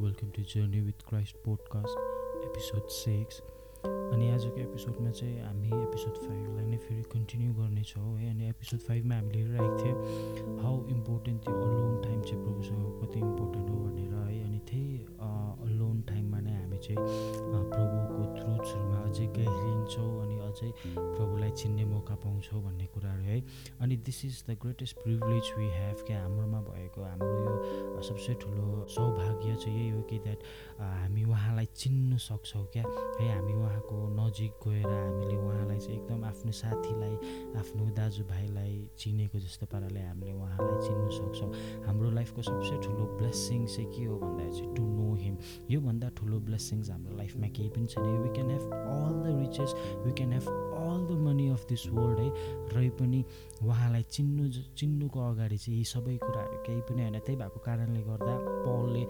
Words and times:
Welcome 0.00 0.28
to 0.34 0.42
Journey 0.50 0.80
with 0.80 1.00
Christ 1.08 1.36
podcast 1.44 1.96
episode 2.48 2.90
six 2.96 3.40
अनि 3.86 4.28
आजको 4.30 4.60
एपिसोडमा 4.60 5.10
चाहिँ 5.10 5.40
हामी 5.44 5.68
एपिसोड 5.68 6.20
फाइभलाई 6.26 6.66
नै 6.66 6.76
फेरि 6.84 7.02
कन्टिन्यू 7.14 7.54
गर्नेछौँ 7.54 8.12
है। 8.18 8.28
अनि 8.30 8.48
एपिसोड 8.48 8.80
फाइभमा 8.80 9.14
हामीले 9.14 9.42
हेरिरहेको 9.42 9.78
थियौँ 9.82 10.58
हाउ 10.62 10.76
इम्पोर्टेन्ट 10.94 11.44
त्यो 11.44 11.54
अलोन 11.54 11.96
टाइम 12.04 12.20
चाहिँ 12.28 12.44
प्रभुसँग 12.44 12.84
कति 13.00 13.18
इम्पोर्टेन्ट 13.20 13.70
हो 13.70 13.76
भनेर 13.76 14.14
है। 14.14 14.44
अनि 14.44 14.60
त्यही 14.70 14.98
अलोन 15.66 16.00
टाइममा 16.08 16.40
नै 16.46 16.54
हामी 16.60 16.78
चाहिँ 16.86 16.98
प्रभुको 17.74 18.22
थ्रुट्सहरूमा 18.38 18.98
अझै 19.10 19.26
गहिरिन्छौँ। 19.38 20.10
अझै 20.58 20.70
प्रभुलाई 20.96 21.50
चिन्ने 21.54 21.84
मौका 21.84 22.14
पाउँछौँ 22.18 22.62
भन्ने 22.62 22.86
कुराहरू 22.90 23.22
है। 23.22 23.38
अनि 23.80 23.96
this 24.02 24.24
is 24.24 24.42
the 24.50 24.58
greatest 24.62 24.96
privilege 25.02 25.52
we 25.58 25.66
have 25.70 25.96
क्या 26.06 26.22
हाम्रोमा 26.22 26.60
भएको। 26.68 27.02
हाम्रो 27.02 27.30
यो 27.38 28.02
सबसे 28.02 28.34
ठुलो 28.42 28.86
सौभाग्य 28.90 29.54
चाहिँ 29.54 29.78
यही 29.78 29.90
हो 29.90 30.02
कि 30.10 30.18
द्याट 30.18 30.40
हामी 30.80 31.24
उहाँलाई 31.24 31.66
चिन्नु 31.76 32.18
सक्छौँ 32.18 32.64
क्या। 32.72 32.84
है 33.20 33.28
हामी 33.34 33.54
उहाँको 33.54 33.96
नजिक 34.18 34.52
गएर 34.66 34.86
हामीले 34.88 35.36
उहाँलाई 35.36 35.78
चाहिँ 35.78 35.98
एकदम 35.98 36.24
आफ्नो 36.24 36.52
साथीलाई 36.52 37.14
आफ्नो 37.62 37.84
दाजुभाइलाई 37.94 38.74
चिनेको 38.98 39.38
जस्तो 39.38 39.66
पाराले 39.70 40.00
हामीले 40.00 40.32
उहाँलाई 40.32 40.78
चिन्नु 40.86 41.10
सक्छौँ। 41.18 41.50
हाम्रो 41.86 42.10
लाइफको 42.18 42.42
सबसे 42.42 42.74
ठुलो 42.82 43.04
ब्लेसिङ 43.18 43.66
चाहिँ 43.66 43.90
के 43.94 44.04
हो 44.04 44.18
भन्दा 44.18 44.50
चाहिँ 44.50 44.74
टु 44.74 44.82
नो 44.82 45.14
हिम 45.14 45.36
योभन्दा 45.70 46.08
ठुलो 46.18 46.40
ब्लेसिङ्स 46.48 46.90
हाम्रो 46.90 47.16
लाइफमा 47.16 47.48
केही 47.56 47.68
पनि 47.70 47.86
छैन। 47.86 48.06
We 48.22 48.28
can 48.34 48.50
have 48.50 48.64
all 48.72 49.14
the 49.22 49.38
riches 49.38 49.74
we 50.04 50.12
can 50.18 50.32
have 50.32 50.47
all 50.78 51.00
the 51.08 51.18
money 51.26 51.48
of 51.50 51.66
this 51.68 51.86
world 51.96 52.18
है 52.20 52.30
र 52.74 52.88
पनि 52.98 53.20
उहाँलाई 53.64 54.02
चिन्नु 54.14 54.44
चिन्नुको 54.78 55.18
अगाडि 55.18 55.58
चाहिँ 55.58 55.78
यी 55.78 55.84
सबै 55.84 56.16
कुराहरू 56.22 56.58
केही 56.66 56.80
पनि 56.88 57.02
होइन। 57.02 57.18
त्यही 57.18 57.36
भएको 57.42 57.58
कारणले 57.66 58.02
गर्दा 58.08 58.34
पलले 58.64 59.02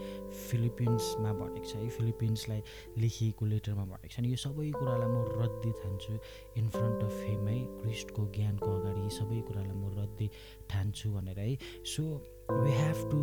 फिलिपिन्समा 0.49 1.33
भनेको 1.41 1.69
छ 1.69 1.77
है। 1.77 1.89
फिलिपिन्सलाई 1.99 2.61
लेखिएको 2.99 3.45
लेटरमा 3.53 3.85
भनेको 3.93 4.09
छ। 4.09 4.21
नि 4.25 4.29
यो 4.33 4.39
सबै 4.41 4.71
कुरालाई 4.79 5.09
म 5.09 5.17
रद्दी 5.41 5.73
ठान्छु 5.83 6.13
इन 6.59 6.69
फ्रन्ट 6.69 7.01
अफ 7.05 7.17
हिम 7.29 7.47
है। 7.49 7.59
क्रिस्टको 7.83 8.23
ज्ञानको 8.37 8.69
अगाडि 8.79 9.01
यी 9.05 9.13
सबै 9.21 9.41
कुरालाई 9.49 9.77
म 9.77 9.85
रद्दी 9.99 10.29
ठान्छु 10.71 11.07
भनेर 11.13 11.39
है। 11.39 11.53
सो 11.85 12.03
वी 12.49 12.73
हेभ 12.73 12.99
टु 13.13 13.21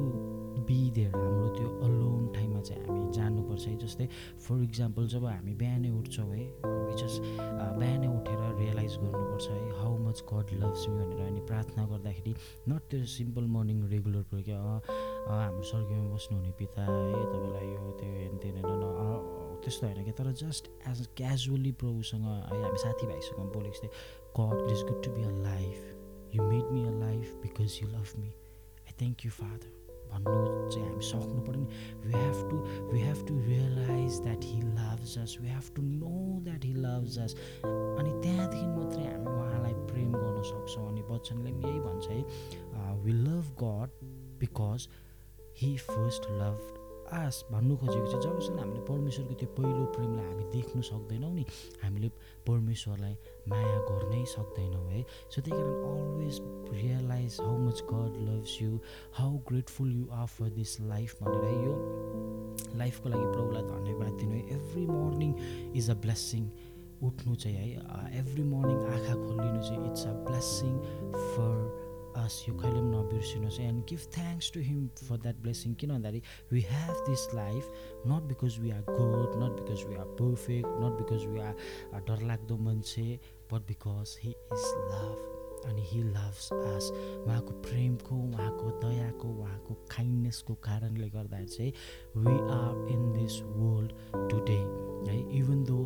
जस्तै 4.06 4.38
फर 4.39 4.64
इक्जाम्पल 4.64 5.08
जब 5.08 5.25
हामी 5.25 5.53
बिहानै 5.56 5.89
उठ्छौँ 5.92 6.28
है 6.28 6.45
जस्ट 6.95 7.22
बिहानै 7.75 8.08
उठेर 8.09 8.42
रियलाइज 8.56 8.97
गर्नुपर्छ 8.97 9.50
है 9.50 9.70
how 9.80 9.97
much 10.00 10.23
God 10.31 10.53
loves 10.56 10.88
me 10.89 10.97
भनेर 11.00 11.28
अनि 11.28 11.42
प्रार्थना 11.47 11.86
गर्दाखेरि 11.86 12.36
नट 12.70 12.89
त्यो 12.89 13.06
सिम्पल 13.08 13.47
मर्निङ 13.50 13.84
रेगुलर 13.88 14.23
प्रो 14.30 14.42
क्या 14.44 14.59
हाम्रो 14.59 15.64
स्वर्गीयमा 15.64 16.14
बस्नुहुने 16.14 16.52
पिता 16.59 16.81
है 16.84 17.23
तपाईँलाई 17.25 17.67
यो 17.67 17.92
त्यो 17.94 18.38
तेन 18.38 18.64
होइन 18.64 19.62
त्यस्तो 19.64 19.88
होइन 19.88 20.03
क्या 20.03 20.14
तर 20.14 20.31
जस्ट 20.38 20.72
एज 20.88 21.08
क्याजुअली 21.17 21.72
प्रभुसँग 21.84 22.25
है 22.25 22.62
हामी 22.64 22.78
साथीभाइसँग 22.80 23.53
बोलेको 23.53 23.73
जस्तै 23.73 23.90
God 24.40 24.72
is 24.72 24.84
good 24.84 25.03
to 25.03 25.12
be 25.12 25.23
a 25.23 25.34
life 25.44 26.36
you 26.36 26.50
made 26.52 26.72
me 26.72 26.84
a 26.86 27.00
life 27.00 27.34
because 27.42 27.80
you 27.81 27.90
love 27.90 28.19
me 28.19 28.30
I 28.30 29.00
thank 29.00 29.25
you 29.25 29.31
Father 29.40 29.75
भन्नु 30.20 30.70
चाहिँ 30.72 30.88
हामी 30.88 31.04
सक्नु 31.04 31.42
पऱ्यो 31.42 31.62
नि। 31.62 31.68
We 32.06 32.14
have 32.14 32.50
to 32.50 32.58
we 32.92 33.00
have 33.02 33.26
to 33.28 33.40
realise 33.48 34.22
that 34.22 34.44
he 34.44 34.62
loves 34.62 35.18
us 35.24 35.38
we 35.42 35.48
have 35.48 35.72
to 35.76 35.82
know 35.82 36.40
that 36.44 36.66
he 36.66 36.74
loves 36.74 37.18
us 37.20 37.36
अनि 37.66 38.12
त्यहाँदेखि 38.24 38.68
मात्रै 38.68 39.04
हामी 39.06 39.28
उहाँलाई 39.34 39.74
प्रेम 39.92 40.12
गर्न 40.14 40.42
सक्छौँ। 40.52 40.88
अनि 40.88 41.02
वचनले 41.10 41.52
पनि 41.52 41.68
यही 41.68 41.80
भन्छ 41.80 42.08
है 42.10 42.22
we 43.04 43.12
love 43.12 43.46
God 43.64 43.90
because 44.40 44.88
he 45.62 45.76
first 45.90 46.24
love 46.32 46.58
us 47.14 47.45
भन्नु 47.52 47.75
खोजेको 47.78 48.08
चाहिँ 48.11 48.23
जबसम्म 48.25 48.59
हामीले 48.59 48.81
परमेश्वरको 48.90 49.34
त्यो 49.40 49.50
पहिलो 49.57 49.85
प्रेमलाई 49.96 50.25
हामी 50.25 50.44
देख्नु 50.52 50.81
सक्दैनौँ 50.90 51.31
नि 51.34 51.46
हामीले 51.84 52.09
परमेश्वरलाई 52.47 53.16
माया 53.50 53.80
गर्नै 53.90 54.24
सक्दैनौँ 54.34 54.85
है। 54.90 55.06
सो 55.31 55.41
त्यही 55.41 55.57
कारण 55.57 55.75
always 55.91 56.35
realise 56.81 57.38
how 57.41 57.57
much 57.68 57.84
God 57.94 58.13
loves 58.30 58.62
you 58.62 58.80
how 59.19 59.38
grateful 59.50 59.91
you 59.96 60.06
are 60.12 60.28
for 60.35 60.50
this 60.57 60.80
life 60.81 61.24
भनेर 61.24 61.46
यो 61.66 61.74
लाइफको 62.78 63.09
लागि 63.09 63.25
प्रभुलाई 63.34 63.63
धन्यवाद 63.63 64.13
दिनु 64.19 64.35
है। 64.35 64.44
Every 64.57 64.85
morning 64.88 65.34
is 65.78 65.90
a 65.90 65.94
blessing 66.06 66.50
उठ्नु 67.03 67.35
चाहिँ 67.35 67.57
है 67.57 68.19
एभ्री 68.19 68.44
मर्निङ 68.44 68.78
आँखा 68.94 69.16
खोलिनु 69.16 69.62
चाहिँ 69.62 69.90
it's 69.90 70.06
a 70.07 70.13
blessing 70.28 70.78
for 71.13 71.84
us 72.16 72.36
यो 72.48 72.53
कहिले 72.56 72.80
पनि 72.80 72.92
नबिर्सिनुहोस् 72.92 73.59
and 73.62 73.84
give 73.90 74.03
thanks 74.16 74.52
to 74.53 74.59
him 74.62 74.88
for 75.00 75.18
that 75.20 75.42
blessing 75.42 75.74
किन 75.81 75.90
भन्दाखेरि 75.90 76.22
we 76.52 76.62
have 76.72 77.06
this 77.09 77.28
life 77.36 77.72
not 78.08 78.30
because 78.31 78.59
we 78.59 78.72
are 78.72 78.84
good 78.90 79.40
not 79.44 79.62
because 79.62 79.86
we 79.86 79.96
are 79.96 80.12
perfect 80.20 80.84
not 80.84 81.00
because 81.00 81.25
we 81.28 81.40
are 81.42 82.02
डरलाग्दो 82.02 82.58
मान्छे 82.68 83.08
but 83.54 83.68
because 83.68 84.20
he 84.22 84.30
is 84.30 84.70
love 84.92 85.44
अनि 85.68 85.81
he 85.86 86.03
loves 86.03 86.53
us 86.53 86.92
उहाँको 87.28 87.52
प्रेमको 87.62 88.16
उहाँको 88.16 88.70
दयाको 88.84 89.28
उहाँको 89.28 89.74
काइन्डनेसको 89.74 90.53
कारणले 90.53 91.09
गर्दा 91.09 91.44
चाहिँ 91.44 91.74
we 92.18 92.34
are 92.34 92.88
in 92.92 93.12
this 93.14 93.42
world 93.42 93.92
today 94.30 94.59
है 95.06 95.18
even 95.38 95.64
though 95.64 95.78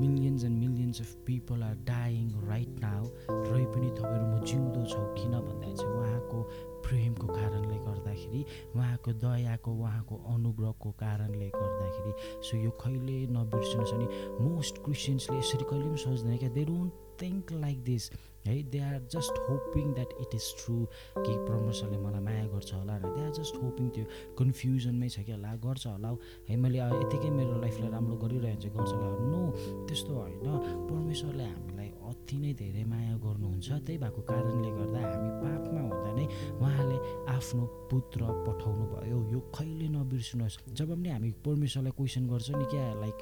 millions 0.00 0.44
and 0.44 0.58
millions 0.58 1.00
of 1.00 1.14
people 1.26 1.62
are 1.62 1.74
dying 1.74 2.30
right 2.48 2.68
now 2.68 3.04
र 3.30 3.64
पनि 3.74 3.90
तपाईँहरू 3.90 4.26
म 4.26 4.40
जिउँदो 4.44 4.84
छौँ 4.84 5.06
किन 5.14 5.30
भन्दा 5.30 5.74
चाहिँ 5.74 5.94
उहाँको 5.94 6.42
प्रेमको 6.86 7.26
कारणले 7.26 7.78
गर्दाखेरि 7.78 8.44
उहाँको 8.76 9.12
दयाको 9.12 9.72
उहाँको 9.72 10.16
अनुग्रहको 10.34 10.90
कारणले 10.90 11.48
गर्दाखेरि 11.48 12.12
सो 12.42 12.56
यो 12.56 12.70
कहिले 12.70 13.18
नबिर्सिनुहोस्। 13.36 13.92
अनि 13.94 14.06
मोस्ट 14.40 14.78
क्रिस्चियन्सले 14.84 15.38
यसरी 15.38 15.64
कहिले 15.70 15.88
पनि 15.88 15.96
सोच्दैन 15.96 16.36
क्या 16.36 16.48
they 16.48 16.64
don't 16.64 16.92
think 17.22 17.52
like 17.52 17.84
this 17.84 18.10
है 18.46 18.62
they 18.72 18.78
are 18.80 18.98
just 19.14 19.34
hoping 19.48 19.92
that 19.94 20.10
it 20.20 20.34
is 20.34 20.46
true 20.60 20.76
कि 21.24 21.32
परमेश्वरले 21.48 21.98
मलाई 22.04 22.22
माया 22.28 22.44
गर्छ 22.54 22.70
होला 22.74 22.96
र 22.96 23.04
दे 23.16 23.20
आर 23.24 23.32
जस्ट 23.40 23.54
होपिङ 23.62 23.88
त्यो 23.94 24.04
कन्फ्युजनमै 24.38 25.08
छ 25.08 25.26
कि 25.26 25.32
होला 25.32 25.54
गर्छ 25.66 25.86
होला 25.86 26.10
है। 26.48 26.56
मैले 26.56 26.78
यतिकै 26.78 27.30
मेरो 27.38 27.60
लाइफलाई 27.64 27.90
राम्रो 27.96 28.16
गरिरहेको 28.24 28.60
छु 28.62 28.68
गर्छ 28.76 28.92
होला 28.94 29.08
नो 29.32 29.42
त्यस्तो 29.88 30.12
होइन। 30.20 30.46
परमेश्वरले 30.90 31.44
हामीलाई 31.44 31.88
अति 32.10 32.36
नै 32.42 32.52
धेरै 32.60 32.84
माया 32.92 33.14
गर्नुहुन्छ। 33.24 33.68
त्यही 33.86 33.98
भएको 34.02 34.20
कारणले 34.30 34.70
गर्दा 34.78 35.00
हामी 35.10 35.30
पापमा 35.42 35.80
हुँदा 35.90 36.10
नै 36.18 36.26
उहाँले 36.60 36.96
आफ्नो 37.36 37.64
पुत्र 37.90 38.20
पठाउनु 38.46 38.84
भयो 38.94 39.18
यो 39.34 39.40
कहिले 39.56 39.86
नबिर्सिनुहोस्। 39.98 40.56
जब 40.78 40.90
पनि 40.94 41.08
हामी 41.10 41.30
परमेश्वरलाई 41.46 41.92
क्वेसन 41.98 42.24
गर्छ 42.32 42.48
नि 42.60 42.64
क्या 42.72 42.84
लाइक 43.02 43.20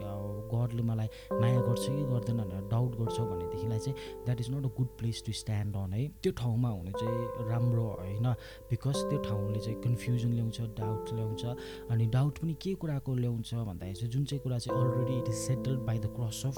गडले 0.53 0.83
मलाई 0.91 1.09
माया 1.41 1.61
गर्छ 1.69 1.85
कि 1.89 2.05
गर्दैन 2.12 2.37
भनेर 2.41 2.62
डाउट 2.73 2.93
गर्छौँ 3.00 3.27
भनेदेखिलाई 3.33 3.81
चाहिँ 3.85 3.97
that 4.25 4.39
is 4.41 4.49
not 4.55 4.65
a 4.65 4.71
good 4.79 4.91
place 4.99 5.08
to 5.27 5.33
stand 5.33 5.77
on 5.77 5.93
है 5.93 6.07
त्यो 6.23 6.33
ठाउँमा 6.41 6.69
हुनु 6.69 6.93
चाहिँ 6.99 7.49
राम्रो 7.51 7.87
होइन। 8.01 8.27
बिकज 8.71 8.97
त्यो 9.11 9.19
ठाउँले 9.23 9.61
चाहिँ 9.61 9.81
कन्फ्युजन 9.83 10.33
ल्याउँछ 10.33 10.61
डाउट 10.81 11.13
ल्याउँछ। 11.15 11.45
अनि 11.91 12.07
डाउट 12.07 12.39
पनि 12.39 12.55
के 12.63 12.75
कुराको 12.75 13.15
ल्याउँछ 13.15 13.55
भन्दाखेरि 13.55 13.95
चाहिँ 13.95 14.13
जुन 14.13 14.25
चाहिँ 14.25 14.43
कुरा 14.43 14.59
चाहिँ 14.59 14.81
already 14.81 15.19
it 15.19 15.29
is 15.29 15.35
settled 15.35 15.81
by 15.87 15.99
the 15.99 16.13
cross 16.17 16.43
of 16.47 16.57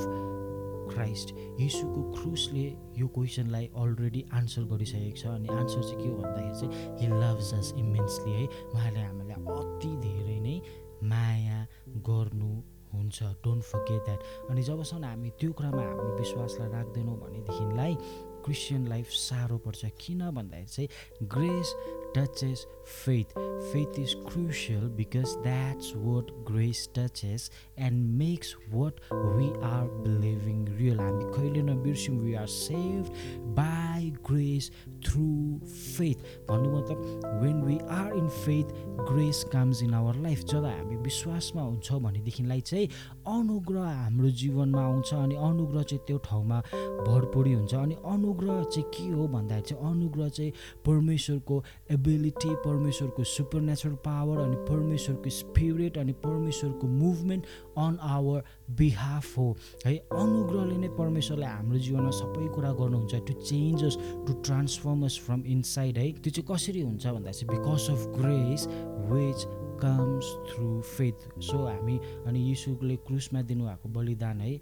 Christ 0.90 1.34
यीशुको 1.60 2.02
क्रुसले 2.12 2.66
यो 2.98 3.06
क्वेसनलाई 3.14 3.70
अलरेडी 3.76 4.24
आन्सर 4.34 4.62
गरिसकेको 4.72 5.16
छ। 5.16 5.26
अनि 5.26 5.48
आन्सर 5.48 5.82
चाहिँ 5.82 6.02
के 6.02 6.08
हो 6.08 6.16
भन्दाखेरि 6.16 6.54
चाहिँ 6.60 6.98
हि 7.00 7.06
लभ्स 7.22 7.54
अस 7.54 7.72
इमेन्सली 7.78 8.32
है? 8.32 8.46
उहाँले 8.74 9.00
हामीलाई 9.00 9.38
अति 9.58 9.96
धेरै 10.02 10.38
नै 10.40 10.60
माया 11.06 11.66
गर्नु 12.08 12.50
हुन्छ 12.90 13.22
डोन्ट 13.44 13.62
फर्गेट 13.62 14.02
द्याट 14.04 14.50
अनि 14.50 14.62
जबसम्म 14.62 15.04
हामी 15.04 15.30
त्यो 15.38 15.52
कुरामा 15.52 15.82
हाम्रो 15.82 16.16
विश्वासलाई 16.18 16.68
राख्दैनौँ 16.70 17.16
भनेदेखिलाई 17.20 17.94
क्रिस्चियन 18.44 18.86
लाइफ 18.88 19.10
साह्रो 19.20 19.58
पर्छ 19.66 19.90
किन 20.00 20.30
भन्दाखेरि 20.30 20.66
चाहिँ 20.66 21.28
grace 21.34 21.74
touches 22.14 22.66
faith. 22.84 23.32
Faith 23.72 23.98
is 23.98 24.16
crucial 24.26 24.88
because 24.88 25.36
that's 25.42 25.94
what 25.94 26.44
grace 26.44 26.86
touches 26.88 27.50
and 27.76 28.18
makes 28.18 28.56
what 28.70 28.94
we 29.36 29.52
are 29.62 29.86
believing 30.04 30.64
real. 30.78 30.98
हामी 31.00 31.24
कहिले 31.34 31.62
नबिर्स्यौँ 31.62 32.16
we 32.18 32.34
are 32.34 32.46
save 32.46 33.10
by 33.56 34.10
grace 34.28 34.70
through 35.06 35.26
faith 35.66 36.24
भन्नु 36.50 36.70
मतलब 36.76 37.40
when 37.42 37.62
we 37.62 37.78
are 37.98 38.16
in 38.16 38.28
faith 38.28 38.72
grace 39.10 39.44
comes 39.52 39.82
in 39.82 39.94
our 39.94 40.16
life 40.26 40.44
जब 40.52 40.64
हामी 40.64 40.96
विश्वासमा 41.08 41.62
हुन्छौँ 41.62 42.00
भनेदेखिलाई 42.02 42.60
चाहिँ 42.70 42.88
अनुग्रह 43.36 43.88
हाम्रो 43.90 44.30
जीवनमा 44.42 44.82
आउँछ 44.84 45.14
अनि 45.14 45.36
अनुग्रह 45.50 45.82
चाहिँ 45.82 46.04
त्यो 46.06 46.18
ठाउँमा 46.30 46.60
भरपुरी 47.08 47.52
हुन्छ 47.52 47.74
अनि 47.74 47.96
अनुग्रह 48.14 48.62
चाहिँ 48.64 48.88
के 48.94 49.08
हो 49.12 49.28
भन्दाखेरि 49.28 49.68
चाहिँ 49.68 49.90
अनुग्रह 49.90 50.28
चाहिँ 50.28 50.52
परमेश्वरको 50.86 51.62
एबिलिटी 52.00 52.48
परमेश्वरको 52.64 53.24
सुपर 53.24 53.60
नेचुरल 53.60 53.94
पावर 54.04 54.38
अनि 54.40 54.56
परमेश्वरको 54.68 55.30
स्पिरिट 55.30 55.98
अनि 55.98 56.12
परमेश्वरको 56.24 56.86
मुभमेन्ट 56.86 57.44
अन 57.76 57.98
आवर 58.02 58.44
बिहाफ 58.78 59.38
हो। 59.38 59.48
है 59.86 59.96
अनुग्रहले 59.96 60.76
नै 60.76 60.88
परमेश्वरले 60.98 61.46
हाम्रो 61.46 61.78
जीवनमा 61.78 62.10
सबै 62.20 62.48
कुरा 62.56 62.72
गर्नुहुन्छ 62.80 63.14
to 63.28 63.32
changes 63.52 63.98
to 64.26 64.32
transforms 64.48 65.20
from 65.26 65.42
inside 65.56 65.98
है 65.98 66.10
त्यो 66.24 66.32
चाहिँ 66.32 66.48
कसरी 66.50 66.80
हुन्छ 66.80 67.06
भन्दा 67.06 67.30
चाहिँ 67.30 67.48
because 67.52 67.90
of 67.90 68.06
grace 68.16 68.68
which 69.12 69.59
comes 69.82 70.26
through 70.50 70.68
faith 70.94 71.28
so 71.48 71.58
हामी 71.66 71.98
अनि 72.26 72.40
यीशुले 72.48 72.96
क्रुसमा 73.06 73.42
दिनुभएको 73.50 73.88
बलिदान 73.96 74.40
है 74.40 74.52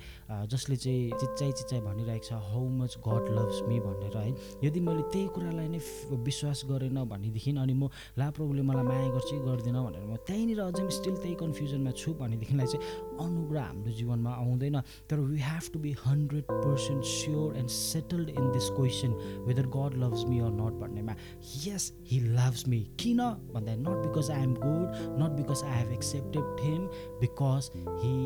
जसले 0.53 0.77
चाहिँ 0.77 1.11
चिच्चाइ 1.21 1.53
चिच्चाइ 1.53 1.81
भनिरहेको 1.81 2.27
छ 2.29 2.33
how 2.49 2.65
much 2.79 2.99
God 3.07 3.25
loves 3.39 3.63
me 3.69 3.81
भनेर 3.81 4.17
है। 4.17 4.31
यदि 4.65 4.81
मैले 4.81 5.03
त्यही 5.13 5.27
कुरालाई 5.35 5.69
नै 5.69 5.81
विश्वास 6.29 6.63
गरेन 6.71 6.99
भनेदेखि 7.13 7.51
अनि 7.59 7.75
म 7.75 7.89
ला 8.19 8.31
प्रभुले 8.37 8.63
मलाई 8.63 8.85
माया 8.85 9.09
गर्छ 9.15 9.31
कि 9.31 9.39
गर्दैन 9.49 9.79
भनेर 9.85 10.05
म 10.07 10.17
त्यहीँनिर 10.29 10.61
अझै 10.61 10.89
स्टिल 10.99 11.17
त्यही 11.23 11.35
कन्फ्युजनमा 11.43 11.93
छु 11.99 12.15
भनेदेखिलाई 12.21 12.67
चाहिँ 12.67 12.83
अनुग्रह 13.27 13.63
हाम्रो 13.69 13.93
जीवनमा 13.99 14.33
आउँदैन। 14.43 14.81
तर 15.11 15.17
we 15.21 15.41
have 15.41 15.65
to 15.73 15.79
be 15.79 15.93
hundred 16.07 16.45
percent 16.51 17.05
sure 17.05 17.57
and 17.59 17.71
settled 17.71 18.29
in 18.31 18.51
this 18.53 18.69
question 18.79 19.13
whether 19.49 19.67
God 19.77 19.99
loves 20.05 20.25
me 20.29 20.39
or 20.47 20.53
not 20.61 20.75
भन्नेमा 20.83 21.15
यस 21.67 21.93
हि 22.11 22.21
लभ्स 22.39 22.67
मी 22.69 22.81
किन 23.01 23.21
भन्दा 23.55 23.75
not 23.77 23.97
because 24.07 24.31
I 24.31 24.43
am 24.43 24.55
good 24.65 25.08
not 25.19 25.37
because 25.37 25.65
I 25.65 25.79
have 25.79 25.93
accepted 25.93 26.61
him 26.61 26.87
because 27.21 27.71
he 28.03 28.17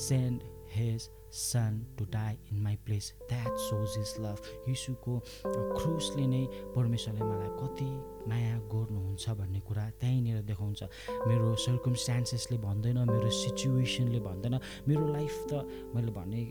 send 0.00 0.42
his 0.74 1.08
son 1.34 1.80
to 1.98 2.04
die 2.12 2.36
in 2.52 2.60
my 2.62 2.76
place 2.86 3.12
that 3.28 3.56
shows 3.66 3.98
his 3.98 4.14
love 4.20 4.68
यीशुको 4.68 5.18
क्रुसले 5.46 6.26
नै 6.26 6.44
परमेश्वरले 6.76 7.24
मलाई 7.24 7.48
कति 7.62 7.90
माया 8.28 8.56
गर्नुहुन्छ 8.72 9.30
भन्ने 9.38 9.60
कुरा 9.68 9.84
त्यहीँनिर 10.00 10.42
देखाउँछ। 10.50 10.82
मेरो 11.28 11.54
सर्कमस्टान्सेसले 11.66 12.58
भन्दैन 12.58 12.98
मेरो 13.10 13.30
सिचुएसनले 13.30 14.20
भन्दैन। 14.20 14.54
मेरो 14.88 15.06
लाइफ 15.12 15.34
त 15.52 15.66
मैले 15.94 16.12
भने 16.12 16.42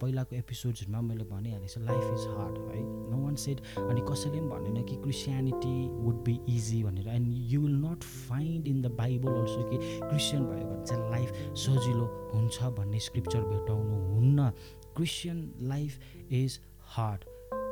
पहिलाको 0.00 0.36
एपिसोड्सहरूमा 0.36 1.00
मैले 1.08 1.24
भनिहालेको 1.28 1.68
छु 1.68 1.80
लाइफ 1.80 2.04
इज 2.14 2.26
हार्ड 2.36 2.56
है। 2.68 2.80
नो 2.82 3.18
वान 3.24 3.34
सेड 3.44 3.60
अनि 3.78 4.00
कसैले 4.10 4.40
पनि 4.40 4.48
भनेन 4.48 4.84
कि 4.88 4.96
क्रिस्चियानिटी 5.04 5.76
वुड 6.02 6.24
बी 6.24 6.34
इजी 6.56 6.82
भनेर। 6.84 7.08
And 7.08 7.28
you 7.52 7.60
will 7.60 7.76
not 7.84 8.02
find 8.28 8.66
in 8.68 8.82
the 8.82 8.86
Bible 8.98 9.40
also 9.40 9.62
कि 9.70 9.78
क्रिस्चियन 10.08 10.44
भयो 10.50 10.66
भने 10.66 10.84
चाहिँ 10.86 11.10
लाइफ 11.10 11.56
सजिलो 11.64 12.06
हुन्छ 12.34 12.62
भन्ने 12.78 12.98
स्क्रिप्चर 13.08 13.42
भेटाउनु 13.52 13.96
हुन्न 14.14 14.50
Christian 14.96 15.50
life 15.68 16.32
is 16.32 16.60
hard 16.96 17.24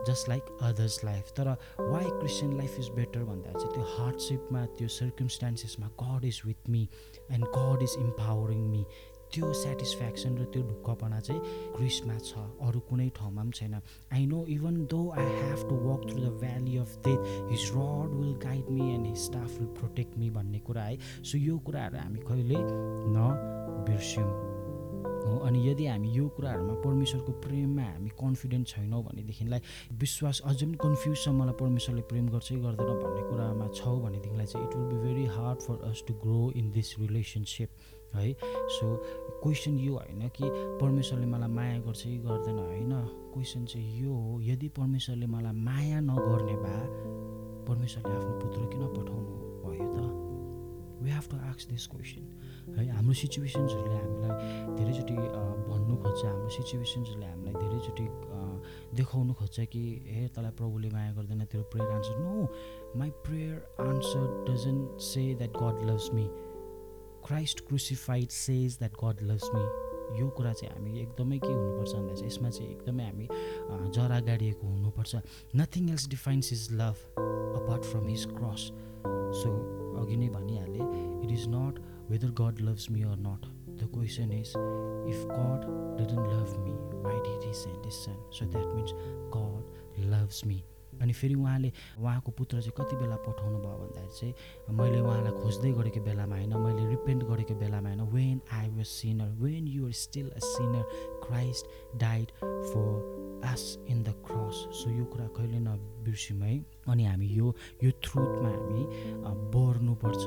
just 0.06 0.28
like 0.28 0.56
others 0.68 1.02
life 1.04 1.32
तर 1.36 1.48
why 1.80 2.04
Christian 2.04 2.56
life 2.56 2.78
is 2.78 2.88
better 3.00 3.24
भन्दा 3.24 3.58
चाहिँ 3.58 3.74
त्यो 3.74 3.84
हार्डसिपमा 3.96 4.64
त्यो 4.78 4.88
सर्कमस्टान्सेसमा 5.00 5.90
God 6.04 6.24
is 6.24 6.40
with 6.46 6.70
me 6.70 6.88
and 7.32 7.44
God 7.58 7.82
is 7.82 7.96
empowering 8.00 8.64
me 8.70 8.84
त्यो 9.34 9.52
सेटिस्फ्याक्सन 9.52 10.36
र 10.38 10.44
त्यो 10.54 10.62
ढुक्कपना 10.62 11.18
चाहिँ 11.20 11.40
क्रिसमा 11.76 12.18
छ 12.18 12.42
अरू 12.66 12.80
कुनै 12.90 13.08
ठाउँमा 13.16 13.42
पनि 13.42 13.52
छैन. 13.58 13.74
I 14.14 14.26
know 14.26 14.44
even 14.48 14.76
though 14.92 15.00
I 15.10 15.24
have 15.24 15.68
to 15.68 15.74
walk 15.88 16.00
through 16.10 16.20
the 16.20 16.30
valley 16.40 16.76
of 16.78 16.96
death 17.06 17.20
his 17.50 17.70
rod 17.76 18.14
will 18.14 18.34
guide 18.46 18.70
me 18.70 18.90
and 18.94 19.06
his 19.06 19.18
staff 19.24 19.58
will 19.58 19.68
protect 19.78 20.18
me 20.18 20.30
भन्ने 20.36 20.58
कुरा 20.68 20.82
है. 20.82 20.98
सो 21.22 21.38
यो 21.38 21.58
कुराहरू 21.66 21.98
हामी 21.98 22.20
कहिले 22.28 22.58
नबिर्स्यौँ 23.16 24.30
हो 25.26 25.38
अनि 25.46 25.58
यदि 25.68 25.86
हामी 25.86 26.08
यो 26.12 26.28
कुराहरूमा 26.36 26.74
परमेश्वरको 26.86 27.32
प्रेममा 27.46 27.82
हामी 27.82 28.10
कन्फिडेन्ट 28.22 28.66
छैनौँ 28.68 29.02
भनेदेखिलाई 29.02 29.60
विश्वास 30.00 30.40
अझै 30.44 30.66
पनि 30.66 30.78
कन्फ्युज 30.86 31.16
छ 31.24 31.28
मलाई 31.40 31.54
परमेश्वरले 31.60 32.02
प्रेम 32.12 32.28
गर्छ 32.28 32.52
गर्दैन 32.66 32.94
भन्ने 33.02 33.22
कुरामा 33.30 33.68
छौँ 33.74 33.98
भनेदेखिलाई 34.02 34.46
चाहिँ 34.46 34.66
it 34.66 34.76
will 34.76 34.86
be 34.86 34.98
very 35.04 35.26
hard 35.36 35.58
for 35.66 35.76
us 35.90 36.04
to 36.08 36.14
grow 36.24 36.40
in 36.56 36.70
this 36.72 36.98
relationship 36.98 37.70
है? 38.14 38.32
सो 38.76 38.86
क्वेसन 39.42 39.78
यो 39.78 39.94
होइन 39.94 40.28
कि 40.28 40.44
परमेश्वरले 40.80 41.26
मलाई 41.26 41.48
माया 41.48 41.78
गर्छ 41.78 42.02
कि 42.02 42.18
गर्दैन 42.18 42.58
होइन? 42.58 42.92
क्वेसन 43.34 43.64
चाहिँ 43.64 44.02
यो 44.02 44.12
हो 44.14 44.40
यदि 44.40 44.68
परमेश्वरले 44.78 45.26
मलाई 45.26 45.52
माया 45.52 46.00
नगर्ने 46.00 46.56
भए 46.64 46.84
परमेश्वरले 47.68 48.16
आफ्नो 48.16 48.34
पुत्र 48.40 48.60
किन 48.72 48.86
पठाउनु 48.96 49.34
भयो 49.66 49.86
त? 49.92 50.05
We 51.02 51.10
have 51.10 51.26
to 51.30 51.36
ask 51.48 51.68
this 51.70 51.86
question 51.92 52.24
है 52.76 52.88
हाम्रो 52.96 53.14
सिचुएसन्सहरूले 53.22 53.96
हामीलाई 53.96 54.32
धेरैचोटि 54.78 55.14
भन्नु 55.68 55.96
खोज्छ। 56.02 56.24
हाम्रो 56.24 56.48
सिचुएसन्सहरूले 56.56 57.26
हामीलाई 57.26 57.54
धेरैचोटि 57.62 58.06
देखाउनु 58.96 59.32
खोज्छ 59.40 59.56
कि 59.72 59.82
हे 60.06 60.26
तँलाई 60.34 60.52
प्रभुले 60.58 60.88
माया 60.90 61.12
गर्दैन 61.12 61.44
तेरो 61.52 61.64
prayer 61.72 61.90
answer 61.96 62.18
no 62.18 62.48
my 62.98 63.10
prayer 63.26 63.56
answer 63.86 64.24
doesn't 64.48 65.00
say 65.08 65.24
that 65.40 65.52
God 65.62 65.90
loves 65.90 66.10
me 66.14 66.26
Christ 67.26 67.60
crucified 67.68 68.28
says 68.30 68.78
that 68.78 68.94
God 69.04 69.22
loves 69.30 69.50
me 69.54 69.64
यो 70.20 70.28
कुरा 70.36 70.52
चाहिँ 70.52 70.74
हामी 70.74 71.00
एकदमै 71.00 71.38
के 71.38 71.52
हुनुपर्छ 71.52 71.92
भन्दा 71.94 72.14
चाहिँ 72.14 72.26
यसमा 72.26 72.50
चाहिँ 72.50 72.70
एकदमै 72.70 73.04
हामी 73.04 73.26
जरा 73.94 74.20
गाडिएको 74.28 74.66
हुनुपर्छ। 74.66 75.16
Nothing 75.56 75.88
else 75.90 76.08
defines 76.08 76.52
his 76.52 76.68
love 76.72 76.96
apart 77.62 77.82
from 77.84 78.06
his 78.08 78.24
cross 78.36 78.70
so 79.42 79.50
अघि 79.96 80.16
नै 80.16 80.28
भनिहालेँ 80.28 80.88
it 81.24 81.30
is 81.30 81.48
not 81.48 81.80
whether 82.10 82.30
God 82.40 82.60
loves 82.60 82.90
me 82.90 83.02
or 83.02 83.16
not 83.20 83.50
the 83.76 83.90
question 83.94 84.32
is 84.32 84.54
if 85.08 85.26
God 85.32 85.66
didn't 85.98 86.32
love 86.32 86.56
me 86.60 86.72
why 87.02 87.18
did 87.18 87.46
he 87.46 87.52
send 87.56 87.86
his 87.86 87.92
son 87.94 88.24
so 88.30 88.46
that 88.46 88.74
means 88.74 88.92
God 89.36 90.08
loves 90.14 90.44
me 90.46 90.62
अनि 91.02 91.12
फेरि 91.12 91.34
उहाँले 91.34 91.72
उहाँको 91.98 92.32
पुत्र 92.32 92.60
चाहिँ 92.60 92.72
कति 92.76 92.96
बेला 92.96 93.16
पठाउनु 93.24 93.58
भयो 93.58 93.76
भन्दाखेरि 93.78 94.14
चाहिँ 94.18 94.76
मैले 94.76 95.00
उहाँलाई 95.00 95.32
खोज्दै 95.42 95.72
गरेको 95.72 96.00
बेलामा 96.00 96.36
होइन 96.36 96.56
मैले 96.56 96.88
रिपेन्ट 96.90 97.24
गरेको 97.24 97.54
बेलामा 97.54 97.88
होइन 97.88 98.02
when 98.14 98.40
I 98.52 98.68
was 98.70 98.86
sinner 98.86 99.30
when 99.42 99.66
you're 99.68 99.92
still 100.02 100.30
a 100.30 100.40
sinner 100.44 100.82
Christ 101.26 101.66
died 102.00 102.32
for 102.42 103.42
us 103.44 103.66
in 103.88 104.02
the 104.02 104.14
cross 104.26 104.66
so 104.80 104.90
यो 104.90 105.04
कुरा 105.12 105.26
कहिले 105.36 105.58
नबिर्स्यौँ 106.06 106.40
है। 106.40 106.64
अनि 106.86 107.04
हामी 107.04 107.26
यो 107.26 107.54
यो 107.82 107.90
थ्रुथमा 107.98 108.48
हामी 108.48 108.82
बढ्नुपर्छ 109.50 110.24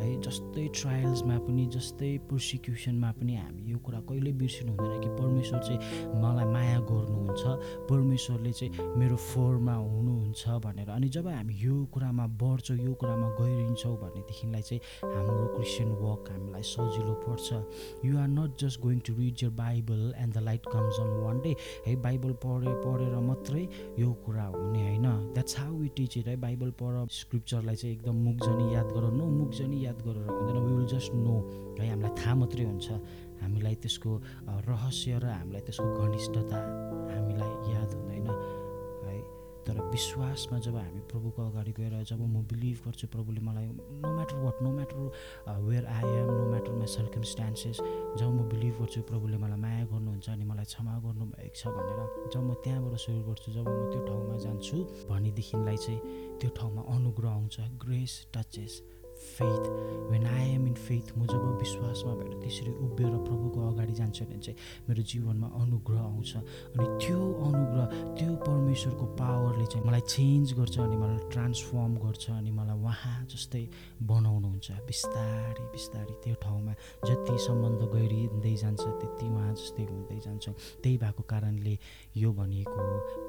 है। 0.00 0.08
जस्तै 0.26 0.66
ट्रायल्समा 0.74 1.36
पनि 1.46 1.66
जस्तै 1.70 2.10
प्रोसिक्युसनमा 2.28 3.10
पनि 3.14 3.34
हामी 3.36 3.62
यो 3.70 3.78
कुरा 3.78 4.00
कहिले 4.10 4.32
बिर्सिनु 4.40 4.72
हुँदैन 4.74 5.00
कि 5.00 5.10
परमेश्वर 5.20 5.58
चाहिँ 5.60 5.78
मलाई 6.22 6.46
माया 6.50 6.78
गर्नुहुन्छ 6.90 7.42
परमेश्वरले 7.90 8.52
चाहिँ 8.58 8.72
मेरो 8.98 9.16
फोरमा 9.16 9.74
हुनुहुन्छ 9.74 10.42
भनेर। 10.66 10.90
अनि 10.90 11.08
जब 11.14 11.26
हामी 11.28 11.54
यो 11.62 11.74
कुरामा 11.94 12.26
बढ्छौँ 12.42 12.78
यो 12.78 12.92
कुरामा 13.00 13.28
गहिरिन्छौँ 13.38 13.96
भनेदेखिलाई 14.02 14.62
चाहिँ 14.62 14.80
हाम्रो 15.14 15.46
क्रिस्चियन 15.54 15.90
वर्क 16.02 16.24
हामीलाई 16.30 16.62
सजिलो 16.74 17.14
पर्छ। 17.22 17.48
You 18.04 18.18
are 18.18 18.28
not 18.28 18.50
just 18.58 18.80
going 18.80 18.98
to 19.06 19.14
read 19.20 19.44
your 19.44 19.50
Bible 19.62 20.02
and 20.18 20.34
the 20.34 20.42
light 20.48 20.66
comes 20.74 21.00
on 21.00 21.10
one 21.22 21.40
day 21.44 21.54
है 21.86 21.96
बाइबल 22.02 22.32
पढे 22.42 22.74
पढेर 22.82 23.14
मात्रै 23.30 23.68
यो 24.00 24.12
कुरा 24.26 24.46
हुने 24.56 24.82
होइन। 24.88 25.19
That's 25.34 25.58
how 25.58 25.82
it 25.82 25.94
teach 25.96 26.18
it 26.18 26.26
है 26.28 26.36
बाइबल 26.36 26.70
पढ 26.82 27.08
स्क्रिप्चरलाई 27.10 27.76
चाहिँ 27.76 27.94
एकदम 27.96 28.16
मुखजनी 28.24 28.74
याद 28.74 28.86
गर। 28.86 29.10
नो 29.12 29.26
मुखजनी 29.30 29.84
याद 29.86 29.98
गरेर 30.06 30.28
हुँदैन। 30.30 30.62
वी 30.64 30.72
विल 30.76 30.86
जस्ट 30.86 31.14
नो 31.14 31.36
है? 31.80 31.88
हामीलाई 31.90 32.12
थाहा 32.18 32.34
मात्रै 32.34 32.64
हुन्छ। 32.64 32.88
हामीलाई 33.42 33.74
त्यसको 33.74 34.12
रहस्य 34.68 35.18
र 35.18 35.26
हामीलाई 35.26 35.60
त्यसको 35.60 35.88
घनिष्ठता। 36.04 36.58
विश्वासमा 39.90 40.58
जब 40.58 40.76
हामी 40.76 41.00
प्रभुको 41.10 41.42
अगाडि 41.42 41.72
गएर 41.78 42.02
जब 42.04 42.20
म 42.20 42.42
बिलिभ 42.50 42.78
गर्छु 42.86 43.06
प्रभुले 43.08 43.40
मलाई 43.40 43.66
no 43.66 44.14
matter 44.14 44.36
what 44.36 44.62
no 44.62 44.70
matter 44.70 44.98
where 45.60 45.86
I 45.86 46.10
am 46.12 46.30
no 46.30 46.44
matter 46.50 46.72
my 46.72 46.86
circumstances 46.88 47.76
जब 48.18 48.28
म 48.30 48.48
बिलिभ 48.50 48.74
गर्छु 48.80 49.02
प्रभुले 49.10 49.36
मलाई 49.38 49.60
माया 49.60 49.84
गर्नुहुन्छ 49.92 50.28
अनि 50.30 50.44
मलाई 50.44 50.64
क्षमा 50.72 50.98
गर्नुभएको 51.04 51.54
छ 51.54 51.74
भनेर 51.76 52.00
जब 52.32 52.42
म 52.42 52.54
त्यहाँबाट 52.64 52.98
सुरु 53.00 53.20
गर्छु 53.28 53.52
जब 53.52 53.68
म 53.68 53.90
त्यो 53.90 54.06
ठाउँमा 54.06 54.36
जान्छु 54.44 54.78
भनेदेखिलाई 55.10 55.76
चाहिँ 55.76 56.00
त्यो 56.38 56.50
ठाउँमा 56.58 56.82
अनुग्रह 56.94 57.30
आउँछ 57.30 57.60
grace 57.84 58.14
touches 58.34 58.82
faith 59.20 59.62
when 60.10 60.26
I 60.26 60.48
am 60.50 60.66
in 60.66 60.74
faith 60.74 61.06
म 61.18 61.26
जब 61.26 61.44
विश्वासमा 61.60 62.14
भएर 62.14 62.32
त्यसरी 62.42 62.72
उभिएर 62.84 63.14
प्रभुको 63.28 63.60
अगाडि 63.70 63.92
जान्छु 64.00 64.24
भने 64.24 64.38
चाहिँ 64.40 64.58
मेरो 64.88 65.02
जीवनमा 65.02 65.48
अनुग्रह 65.60 66.00
आउँछ। 66.00 66.32
अनि 66.36 66.86
त्यो 67.04 67.20
अनुग्रह 67.46 67.86
त्यो 68.18 68.32
परमेश्वरको 68.48 69.06
पावरले 69.20 69.66
चाहिँ 69.66 69.86
मलाई 69.86 70.00
चेन्ज 70.00 70.52
गर्छ 70.58 70.78
अनि 70.80 70.96
मलाई 70.96 71.30
ट्रान्सफर्म 71.32 71.94
गर्छ 72.04 72.24
अनि 72.30 72.50
मलाई 72.50 72.78
उहाँ 72.80 73.18
जस्तै 73.32 73.64
बनाउनुहुन्छ। 74.10 74.68
बिस्तारै 74.88 75.64
बिस्तारै 75.72 76.14
त्यो 76.24 76.34
ठाउँमा 76.42 76.72
जति 77.08 77.38
सम्बन्ध 77.46 77.80
गहिरिँदै 77.94 78.54
जान्छ 78.62 78.82
त्यति 79.00 79.26
उहाँ 79.28 79.54
जस्तै 79.54 79.84
हुँदै 79.90 80.18
जान्छ। 80.26 80.48
त्यही 80.82 80.96
भएको 80.98 81.22
कारणले 81.32 81.74
यो 82.16 82.32
भनिएको 82.32 82.84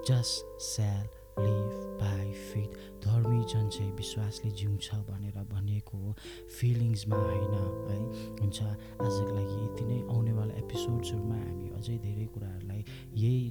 जस्ट 0.08 0.62
स्याल 0.72 1.06
लिभ 1.40 1.72
बाई 2.02 2.32
फेथ 2.32 2.72
धर्मी 3.06 3.44
जन 3.52 3.70
चाहिँ 3.70 3.92
विश्वासले 3.92 4.52
जिउँछ 4.52 4.90
भनेर 5.10 5.38
भनिएको 5.52 5.98
हो। 5.98 6.16
फिलिङ्समा 6.60 7.18
होइन 7.18 7.54
है 7.90 8.00
हुन्छ। 8.42 8.62
आजको 8.62 9.32
लागि 9.36 9.56
यति 9.66 9.84
नै। 9.86 10.00
आउनेवाला 10.12 10.54
एपिसोड्सहरूमा 10.54 11.36
हामी 11.36 11.70
अझै 11.78 11.98
धेरै 11.98 12.26
कुराहरूलाई 12.34 12.84
यही 13.16 13.42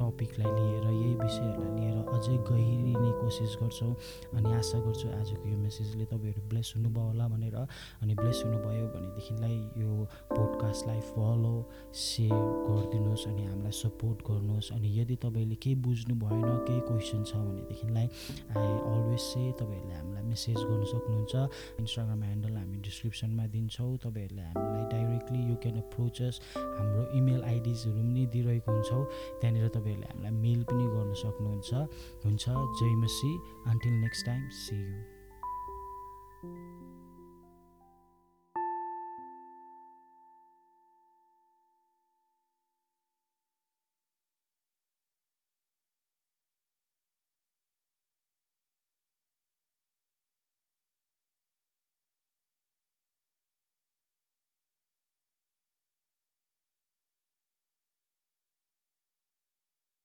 टपिकलाई 0.00 0.50
लिएर 0.56 0.86
यही 0.86 1.14
विषयहरूलाई 1.14 1.72
लिएर 1.76 1.98
अझै 2.16 2.36
गहिरिने 2.48 3.10
कोसिस 3.20 3.56
गर्छौँ। 3.60 3.94
अनि 4.36 4.52
आशा 4.52 4.78
गर्छु 4.86 5.08
आजको 5.20 5.48
यो 5.48 5.58
मेसेजले 5.58 6.04
तपाईँहरू 6.04 6.48
ब्लेस 6.48 6.72
हुनुभयो 6.76 7.04
होला 7.06 7.28
भनेर। 7.28 7.56
अनि 8.02 8.14
ब्लेस 8.14 8.42
हुनुभयो 8.44 8.86
भनेदेखिलाई 8.94 9.56
यो 9.82 9.92
पोडकास्टलाई 10.32 11.00
फलो 11.12 11.56
सेयर 11.92 12.44
गरिदिनुहोस् 12.68 13.26
अनि 13.28 13.44
हामीलाई 13.44 13.76
सपोर्ट 13.82 14.18
गर्नुहोस्। 14.30 14.72
अनि 14.72 14.88
यदि 15.00 15.16
तपाईँले 15.24 15.56
केही 15.60 15.76
बुझ्नु 15.84 16.14
भएन 16.16 16.48
केही 16.66 16.80
क्वेसन 16.88 17.22
छ 17.26 17.36
भनेदेखिलाई 17.36 18.06
आई 18.56 18.70
अलवेज 18.92 19.20
से 19.20 19.42
तपाईँहरूले 19.60 19.94
हामीलाई 19.94 20.24
मेसेज 20.30 20.56
गर्नु 20.56 20.86
सक्नुहुन्छ। 20.92 21.34
इन्स्टाग्राम 21.80 22.22
ह्यान्डल 22.22 22.54
हामी 22.56 22.78
डिस्क्रिप्सनमा 22.86 23.46
दिन्छौँ। 23.54 23.96
तपाईँहरूले 24.06 24.42
हामीलाई 24.42 24.84
डाइरेक्टली 24.94 25.40
यु 25.50 25.56
क्यान 25.62 25.76
अप्रोचस 25.82 26.34
हाम्रो 26.56 27.02
इमेल 27.18 27.42
आइडिजहरू 27.42 28.00
पनि 28.06 28.26
दिइरहेको 28.34 28.70
हुन्छौँ। 28.72 29.04
त्यहाँनिर 29.40 29.68
तपाईँहरूले 29.76 30.08
हामीलाई 30.12 30.34
मेल 30.44 30.62
पनि 30.70 30.86
गर्न 30.94 31.12
सक्नुहुन्छ। 31.24 31.70
हुन्छ 32.24 32.44
जय 32.78 32.94
मसी। 33.02 33.32
Until 33.66 33.94
next 34.04 34.26
time 34.26 34.48
see 34.62 34.76
you 34.76 35.15